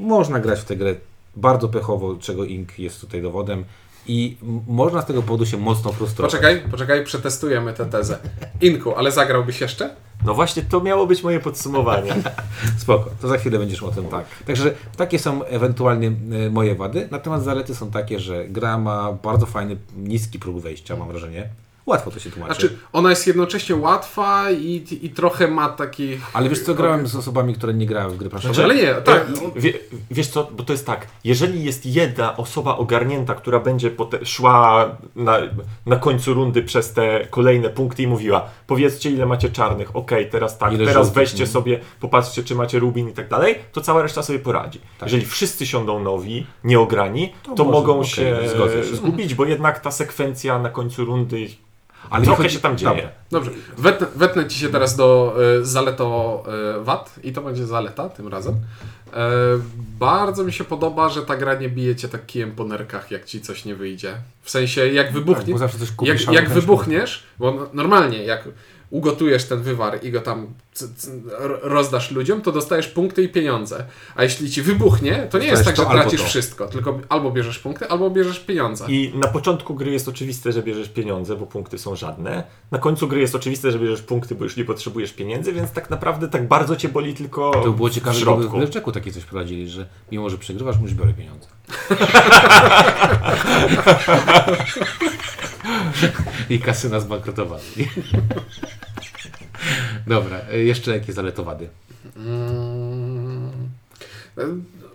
[0.00, 0.94] Można grać w tę grę
[1.36, 3.64] bardzo pechowo, czego Ink jest tutaj dowodem.
[4.06, 4.36] I
[4.68, 6.32] można z tego powodu się mocno frustrować.
[6.32, 8.18] Poczekaj, poczekaj, przetestujemy tę tezę.
[8.60, 9.96] Inku, ale zagrałbyś jeszcze?
[10.24, 12.14] No właśnie, to miało być moje podsumowanie.
[12.78, 14.24] Spoko, to za chwilę będziesz o tym tak.
[14.46, 16.12] Także takie są ewentualnie
[16.46, 20.96] e, moje wady, natomiast zalety są takie, że gra ma bardzo fajny, niski próg wejścia,
[20.96, 21.48] mam wrażenie.
[21.86, 22.60] Łatwo to się tłumaczy.
[22.60, 26.18] Znaczy, ona jest jednocześnie łatwa i, i trochę ma taki...
[26.32, 28.54] Ale wiesz co, grałem z osobami, które nie grały w gry planszowe.
[28.54, 29.26] Znaczy, ale nie, tak.
[29.56, 29.72] Wie,
[30.10, 34.90] wiesz co, bo to jest tak, jeżeli jest jedna osoba ogarnięta, która będzie pote- szła
[35.16, 35.38] na,
[35.86, 40.58] na końcu rundy przez te kolejne punkty i mówiła, powiedzcie ile macie czarnych, okej, teraz
[40.58, 41.46] tak, Ile teraz żółtych, weźcie nie?
[41.46, 44.80] sobie, popatrzcie czy macie rubin i tak dalej, to cała reszta sobie poradzi.
[45.02, 48.96] Jeżeli wszyscy siądą nowi, nieograni, to, To może, mogą się, zgodzę się.
[48.96, 51.46] zgubić, bo jednak ta sekwencja na końcu rundy
[52.10, 52.90] Ale trochę chodzi- się tam dzieje.
[52.94, 53.10] Dobra.
[53.30, 56.44] Dobrze, wetnę, wetnę ci się teraz do y, zaleto
[56.80, 58.54] y, wat i to będzie zaleta tym razem.
[59.14, 59.18] E,
[59.98, 63.24] bardzo mi się podoba, że ta gra nie bije cię tak kijem po nerkach, jak
[63.24, 64.14] ci coś nie wyjdzie.
[64.42, 65.70] W sensie, jak wybuchnie, Tak,
[66.08, 68.48] jak, jak wybuchniesz, bo no- normalnie jak
[68.92, 70.46] ugotujesz ten wywar i go tam
[71.62, 73.84] rozdasz ludziom, to dostajesz punkty i pieniądze.
[74.16, 76.26] A jeśli ci wybuchnie, to nie jest tak, że to albo tracisz to.
[76.26, 78.84] wszystko, tylko albo bierzesz punkty, albo bierzesz pieniądze.
[78.88, 82.44] I na początku gry jest oczywiste, że bierzesz pieniądze, bo punkty są żadne.
[82.70, 85.90] Na końcu gry jest oczywiste, że bierzesz punkty, bo już nie potrzebujesz pieniędzy, więc tak
[85.90, 88.58] naprawdę tak bardzo cię boli tylko To by było w ciekawe, gdyby w środku.
[88.58, 91.48] Lewczeku takie coś prowadzili, że mimo, że przegrywasz, musisz biorę pieniądze.
[96.50, 97.88] I kasyna zbankrutowali.
[100.06, 101.68] Dobra, jeszcze jakie zaletowady?
[102.16, 103.50] Mm.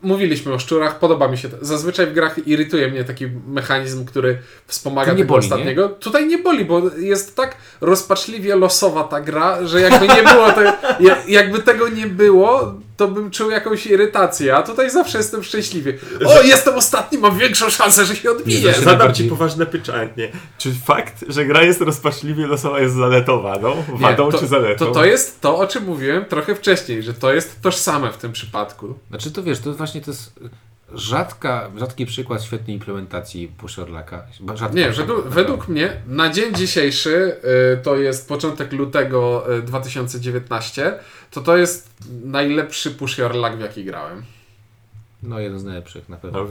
[0.01, 1.57] Mówiliśmy o szczurach, podoba mi się to.
[1.61, 5.89] Zazwyczaj w grach irytuje mnie taki mechanizm, który wspomaga nie tego boli, ostatniego.
[5.89, 10.47] Tutaj nie boli, bo jest tak rozpaczliwie losowa ta gra, że jakby nie było
[11.27, 15.99] jakby tego nie było, to bym czuł jakąś irytację, a tutaj zawsze jestem szczęśliwy.
[16.25, 18.61] O, jestem ostatni, mam większą szansę, że się odbiję.
[18.61, 20.31] Nie, Zadam najbardziej- ci poważne pytanie.
[20.57, 23.83] Czy fakt, że gra jest rozpaczliwie losowa jest zaletowaną?
[23.93, 24.85] Wadą to, czy zaletą?
[24.85, 28.31] to, to jest to, o czym mówiłem trochę wcześniej, że to jest tożsame w tym
[28.31, 28.93] przypadku.
[29.09, 30.39] Znaczy to wiesz, to właśnie to jest
[30.93, 34.25] rzadka, rzadki przykład świetnej implementacji Pusherlaka.
[34.73, 37.35] Nie, według, według mnie na dzień dzisiejszy,
[37.73, 40.99] y, to jest początek lutego y, 2019,
[41.31, 41.89] to to jest
[42.23, 44.23] najlepszy push your luck, w jaki grałem.
[45.23, 46.43] No jeden z najlepszych na pewno.
[46.43, 46.49] No,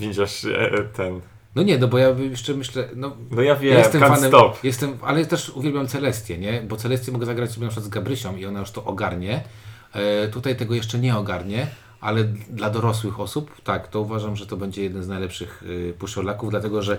[0.00, 1.20] widzisz e, ten...
[1.54, 4.30] No nie, no bo ja jeszcze myślę, no No ja wiem, ja jestem can't fanem,
[4.30, 4.64] stop.
[4.64, 6.62] jestem, ale też uwielbiam Celestię, nie?
[6.62, 9.44] Bo Celestię mogę zagrać sobie na przykład z Gabrysią i ona już to ogarnie.
[9.92, 11.66] E, tutaj tego jeszcze nie ogarnie,
[12.00, 16.50] ale dla dorosłych osób, tak, to uważam, że to będzie jeden z najlepszych y, puszczolaków,
[16.50, 16.98] dlatego że,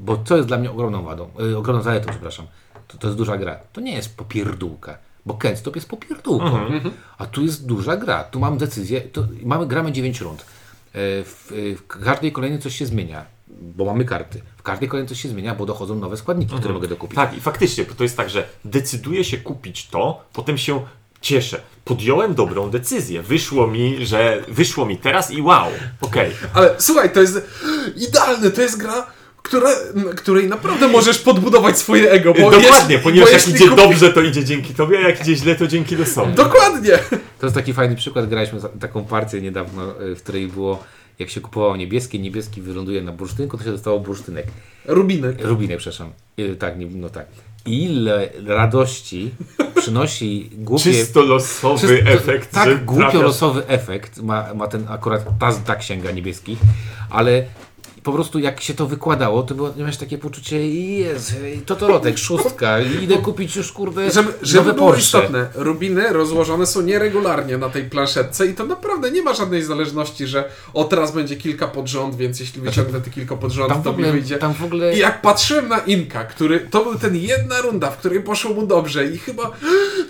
[0.00, 2.46] bo co jest dla mnie ogromną wadą, y, ogromną zaletą, przepraszam,
[2.88, 3.56] to, to jest duża gra.
[3.72, 4.98] To nie jest popierdółka.
[5.26, 6.66] Bo Ken Stop jest popierdółką,
[7.18, 8.24] a tu jest duża gra.
[8.24, 10.40] Tu mam decyzję, to mamy, gramy 9 rund.
[10.40, 10.44] E,
[11.24, 14.40] W, w każdej kolejnej coś się zmienia, bo mamy karty.
[14.56, 17.16] W każdej kolejnej coś się zmienia, bo dochodzą nowe składniki, które mogę dokupić.
[17.16, 20.82] Tak, i faktycznie, bo to jest tak, że decyduję się kupić to, potem się
[21.24, 21.60] cieszę.
[21.84, 23.22] Podjąłem dobrą decyzję.
[23.22, 25.66] Wyszło mi, że wyszło mi teraz i wow,
[26.00, 26.30] okej.
[26.54, 27.40] Ale słuchaj, to jest
[27.96, 29.06] idealne, to jest gra,
[30.16, 32.34] której naprawdę możesz podbudować swoje ego.
[32.34, 35.08] Bo Dokładnie, jeśli- ponieważ bo jak jeśli idzie kupi- dobrze, to idzie dzięki tobie, a
[35.08, 36.32] jak idzie źle, to dzięki losowi.
[36.32, 36.98] Dokładnie.
[37.38, 38.28] To jest taki fajny przykład.
[38.28, 40.84] Graliśmy taką partię niedawno, y, w której było,
[41.18, 44.46] jak się kupowało niebieskie, niebieski wyląduje na bursztynku, to się dostało bursztynek.
[44.84, 45.36] Rubiny.
[45.42, 46.10] Rubinek, przepraszam.
[46.38, 47.26] Y, Tak, nie, no tak.
[47.66, 49.30] Ile radości
[49.76, 50.82] przynosi głupie...
[50.84, 55.76] Czysto losowy Czysto- efekt, Tak, głupio trafiasz- losowy efekt ma, ma ten akurat ta, ta
[55.76, 56.58] księga niebieskich,
[57.10, 57.44] ale
[58.04, 61.34] po prostu jak się to wykładało, to było, miałeś takie poczucie, jest,
[61.66, 65.02] to to lotek, szóstka, idę kupić już kurde Żeby, żeby nowe było Porsche.
[65.18, 70.26] istotne, rubiny rozłożone są nieregularnie na tej planszetce i to naprawdę nie ma żadnej zależności,
[70.26, 73.82] że o teraz będzie kilka pod rząd, więc jeśli wyciągnę te kilka pod rząd, Tam
[73.82, 74.38] to mi ogóle, wyjdzie.
[74.38, 77.96] tam w ogóle I jak patrzyłem na Inka, który to był ten jedna runda, w
[77.96, 79.50] której poszło mu dobrze i chyba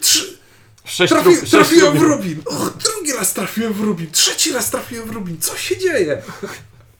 [0.00, 0.34] trzy,
[0.84, 2.10] Sześć trafi, sześć trafiłem w rubin.
[2.10, 2.40] Rubin.
[2.46, 5.36] Och, drugi raz trafiłem w Rubin, trzeci raz trafiłem w Rubin.
[5.40, 6.22] Co się dzieje?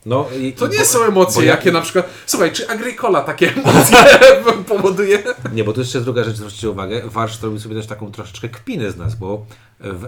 [0.06, 2.08] No, i, To nie bo- są emocje, bo jakie na przykład.
[2.26, 3.96] Słuchaj, czy Agricola takie emocje
[4.68, 5.22] powoduje?
[5.52, 7.02] Nie, bo to jeszcze druga rzecz, zwróćcie uwagę.
[7.04, 9.46] Warsz robi sobie też taką troszeczkę kpinę z nas, bo
[9.80, 10.06] w,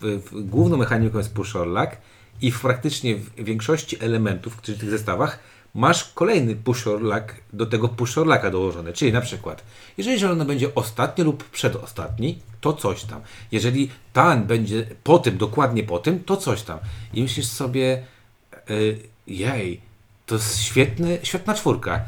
[0.00, 1.90] w, w, główną mechaniką jest push or luck
[2.42, 5.38] i w praktycznie w większości elementów, czyli tych zestawach,
[5.74, 8.92] masz kolejny push or luck do tego push or lucka dołożony.
[8.92, 9.62] Czyli na przykład,
[9.98, 13.20] jeżeli zielony będzie ostatni lub przedostatni, to coś tam.
[13.52, 16.78] Jeżeli tan będzie po tym, dokładnie po tym, to coś tam.
[17.14, 18.02] I myślisz sobie,
[18.70, 19.80] y, jej,
[20.26, 22.00] to jest świetny, świetna czwórka.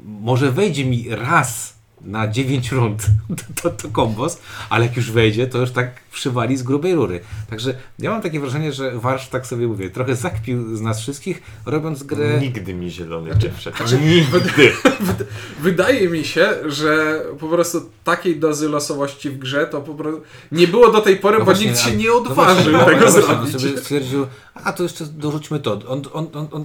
[0.00, 3.06] Może wejdzie mi raz na 9 rund
[3.62, 4.38] to, to, kombos,
[4.70, 7.20] ale jak już wejdzie, to już tak przywali z grubej rury.
[7.50, 11.42] Także ja mam takie wrażenie, że Warsz, tak sobie mówię, trochę zakpił z nas wszystkich,
[11.66, 12.38] robiąc grę...
[12.40, 13.76] Nigdy mi zielony Znaczy- nie wszedł.
[14.04, 14.72] Nigdy.
[15.60, 20.68] Wydaje mi się, że po prostu takiej dozy losowości w grze to po prostu nie
[20.68, 23.10] było do tej pory, No bo właśnie, nikt się nie no odważył właśnie, tego no
[23.12, 23.54] właśnie, zrobić.
[23.54, 25.72] on sobie stwierdził, a to jeszcze dorzućmy to.
[25.88, 26.64] On, on, on,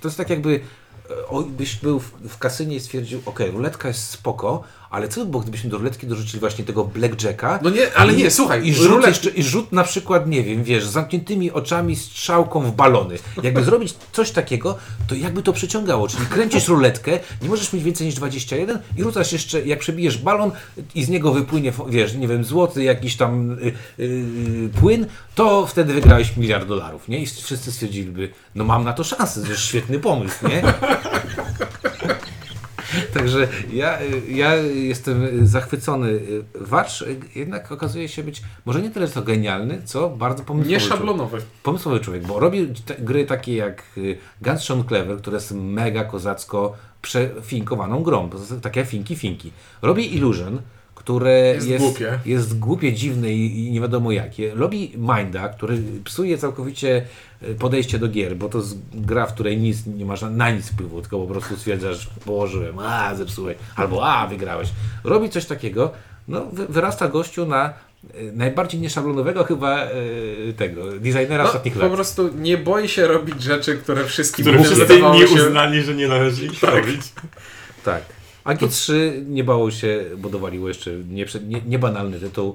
[0.00, 0.60] to jest tak jakby
[1.46, 5.70] byś był w, kasynie i stwierdził, ok, ruletka jest spoko, ale co by było, gdybyśmy
[5.70, 7.58] do ruletki dorzucili właśnie tego blackjacka?
[7.62, 10.86] No nie, ale nie, słuchaj, I rzut, rulet- I rzut na przykład, nie wiem, wiesz,
[10.86, 13.18] z zamkniętymi oczami, strzałką w balony.
[13.42, 16.08] Jakby zrobić coś takiego, to jakby to przyciągało.
[16.08, 20.50] Czyli kręcisz ruletkę, nie możesz mieć więcej niż 21 i rzucasz jeszcze, jak przebijesz balon
[20.94, 25.94] i z niego wypłynie, wiesz, nie wiem, złoty, jakiś tam y, y, płyn, to wtedy
[25.94, 27.18] wygrałeś miliard dolarów, nie?
[27.22, 30.62] I wszyscy stwierdziliby, no mam na to szansę, to jest świetny pomysł, nie?
[33.14, 33.98] Także ja,
[34.28, 36.20] ja jestem zachwycony.
[36.54, 40.72] Wacz jednak okazuje się być może nie tyle co genialny, co bardzo pomysłowy.
[40.72, 40.98] Nie człowiek.
[40.98, 41.38] szablonowy.
[41.62, 46.76] Pomysłowy człowiek, bo robi gry takie jak y, Guns Sean Clever, które jest mega kozacko
[47.02, 48.30] przefinkowaną grą.
[48.62, 49.52] Takie finki, finki.
[49.82, 50.60] Robi Illusion,
[51.00, 52.18] które Jest jest, głupie.
[52.26, 54.54] jest głupie, dziwne i, i nie wiadomo jakie.
[54.54, 57.02] Robi Minda, który psuje całkowicie
[57.42, 60.70] y, podejście do gier, bo to jest gra, w której nic nie masz na, nic
[60.70, 64.68] wpływu, tylko po prostu stwierdzasz, położyłem, a zepsułeś, albo a wygrałeś.
[65.04, 65.90] Robi coś takiego,
[66.28, 67.72] no wy, wyrasta gościu na
[68.14, 71.92] y, najbardziej nieszablonowego chyba y, tego, designera No, ostatnich po lat.
[71.92, 75.46] prostu nie boi się robić rzeczy, które wszystkim Które wszyscy się...
[75.46, 77.00] uznali, że nie należy ich robić.
[77.84, 78.02] Tak.
[78.44, 78.92] A G3
[79.26, 82.54] nie bało się, bo dowaliło jeszcze niebanalny nie, niebanalny tytuł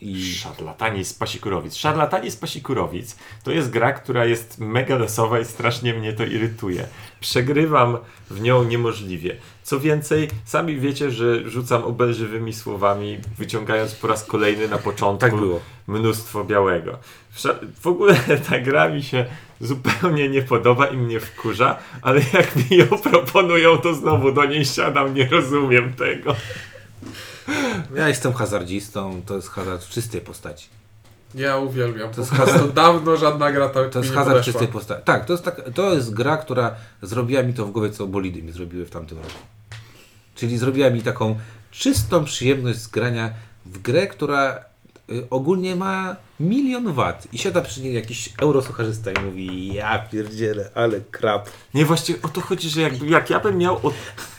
[0.00, 1.74] i Szarlatani z Pasikurowic.
[1.74, 6.86] Szarlatani z Pasikurowic to jest gra, która jest mega losowa i strasznie mnie to irytuje.
[7.20, 7.98] Przegrywam
[8.30, 9.36] w nią niemożliwie.
[9.62, 15.34] Co więcej, sami wiecie, że rzucam obelżywymi słowami, wyciągając po raz kolejny na początku tak
[15.86, 16.98] mnóstwo białego.
[17.80, 18.14] W ogóle
[18.50, 19.26] ta gra mi się
[19.60, 24.64] zupełnie nie podoba i mnie wkurza, ale jak mi ją proponują, to znowu do niej
[24.64, 26.36] siadam, nie rozumiem tego.
[27.96, 30.68] Ja jestem hazardzistą, to jest hazard w czystej postaci.
[31.34, 32.08] Ja uwielbiam.
[32.10, 35.02] To To jest hazard- dawno żadna gra tak To jest hazard w czystej postaci.
[35.04, 38.42] Tak, to jest, tak, to jest gra, która zrobiła mi to w głowie, co bolidy
[38.42, 39.30] mi zrobiły w tamtym roku.
[40.34, 41.38] Czyli zrobiła mi taką
[41.70, 43.30] czystą przyjemność z grania
[43.66, 44.64] w grę, która
[45.30, 51.00] ogólnie ma milion wat i siada przy niej jakiś eurosucharzysta i mówi ja pierdzielę, ale
[51.00, 51.50] krap.
[51.74, 53.92] Nie, właściwie o to chodzi, że jak, jak ja bym miał o,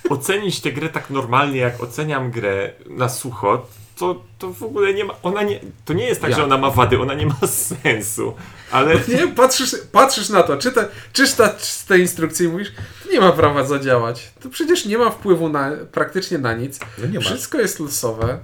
[0.10, 3.66] ocenić tę grę tak normalnie, jak oceniam grę na sucho,
[3.98, 6.36] to, to w ogóle nie ma, ona nie, to nie jest tak, Ja.
[6.36, 8.34] że ona ma wady, ona nie ma sensu,
[8.72, 12.72] ale Nie, patrzysz, patrzysz na to, czyta, czytasz te instrukcje i mówisz,
[13.06, 14.32] to nie ma prawa zadziałać.
[14.42, 16.80] To przecież nie ma wpływu na, praktycznie na nic.
[16.98, 17.26] No nie ma.
[17.26, 18.40] Wszystko jest losowe.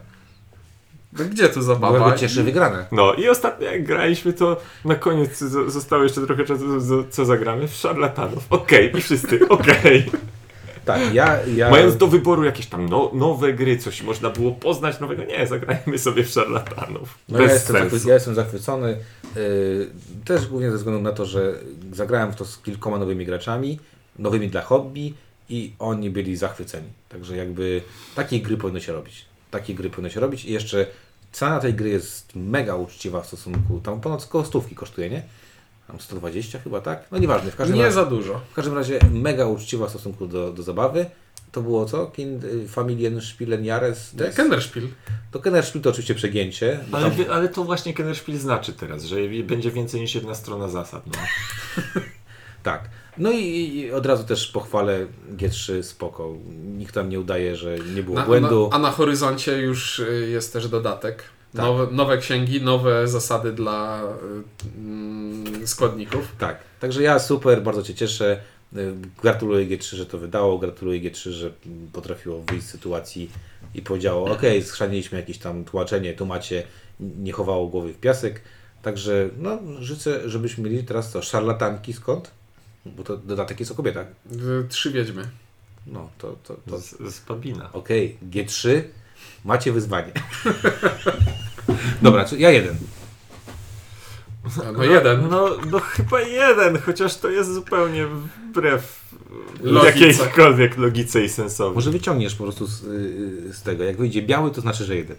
[1.19, 1.99] No gdzie tu zabawa?
[1.99, 2.85] Bo cieszy wygrana.
[2.91, 6.65] no i ostatnio jak graliśmy, to na koniec zostało jeszcze trochę czasu,
[7.09, 7.67] co zagramy?
[7.67, 8.43] W szarlatanów.
[8.49, 10.11] Okej, i wszyscy, okej.
[10.87, 11.39] Tak, ja...
[11.55, 11.69] ja...
[11.69, 15.97] Mając do wyboru jakieś tam no, nowe gry, coś można było poznać nowego, nie, zagrajmy
[15.97, 17.17] sobie w szarlatanów.
[17.29, 18.07] No ja, Bez jestem sensu.
[18.07, 18.97] ja jestem zachwycony.
[19.35, 19.89] Yy,
[20.25, 21.53] też głównie ze względu na to, że
[21.91, 23.79] zagrałem w to z kilkoma nowymi graczami,
[24.19, 25.13] nowymi dla hobby
[25.49, 26.87] i oni byli zachwyceni.
[27.09, 27.81] Także jakby
[28.15, 29.25] takiej gry powinno się robić.
[29.51, 30.87] Takiej gry powinno się robić i jeszcze
[31.37, 35.23] cena tej gry jest mega uczciwa w stosunku, tam ponad około stówki kosztuje, nie?
[35.87, 37.03] Tam 120 chyba, tak?
[37.11, 37.95] No nieważne, w każdym Nie razie.
[37.95, 38.41] za dużo.
[38.51, 41.05] W każdym razie mega uczciwa w stosunku do, do zabawy.
[41.51, 42.05] To było co?
[42.07, 44.15] Kind, y, Familien Spielen Jahres?
[44.15, 44.35] des?
[44.35, 44.87] Kennerspiel.
[45.31, 46.79] To Kennerspiel to oczywiście przegięcie.
[46.91, 51.03] Ale, tam- ale to właśnie Kennerspiel znaczy teraz, że będzie więcej niż jedna strona zasad.
[51.07, 51.13] No.
[52.63, 52.89] Tak.
[53.17, 55.05] No i, i od razu też pochwalę
[55.37, 56.33] G3 spoko.
[56.77, 58.67] Nikt tam nie udaje, że nie było Na, błędu.
[58.71, 61.23] na, a na horyzoncie już y, jest też dodatek.
[61.53, 61.65] Tak.
[61.65, 66.35] Nowe, nowe księgi, nowe zasady dla y, mm, składników.
[66.39, 66.59] Tak.
[66.79, 68.41] Także ja super, bardzo Cię cieszę.
[68.77, 70.57] Y, Gratuluję G3, że to wydało.
[70.57, 71.51] Gratuluję G3, że
[71.93, 73.31] potrafiło wyjść z sytuacji
[73.75, 76.63] i powiedziało: OK, schrzaniliśmy jakieś tam tłumaczenie, tu macie,
[76.99, 78.41] nie chowało głowy w piasek.
[78.81, 81.21] Także no, życzę, żebyśmy mieli teraz co?
[81.21, 82.31] Szarlatanki skąd?
[82.97, 84.07] Bo to dodatek jest o kobietach.
[84.07, 85.29] Y, Trzy wiedźmy.
[85.87, 87.69] No, to, to, to Z, z Babina.
[87.73, 88.81] Okej, G3,
[89.45, 90.11] macie wyzwanie.
[92.01, 92.75] Dobra, czy ja jeden.
[94.73, 95.29] No jeden.
[95.29, 99.07] No, no chyba jeden, chociaż to jest zupełnie wbrew
[99.61, 100.07] Logice.
[100.07, 101.75] jakiejkolwiek logice i sensowi.
[101.75, 103.83] Może wyciągniesz po prostu z, y, z tego.
[103.83, 105.17] Jak wyjdzie biały, to znaczy, że jeden.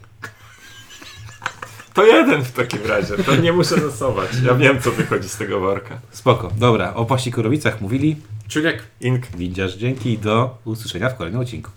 [1.98, 4.30] To jeden w takim razie, to nie muszę losować.
[4.44, 5.98] Ja wiem, co wychodzi z tego worka.
[6.10, 6.50] Spoko.
[6.58, 8.16] Dobra, o Paścikorowicach mówili.
[8.48, 8.82] Czuniek.
[9.00, 9.26] Ink.
[9.36, 11.70] Windziarz, dzięki i do usłyszenia w kolejnym odcinku.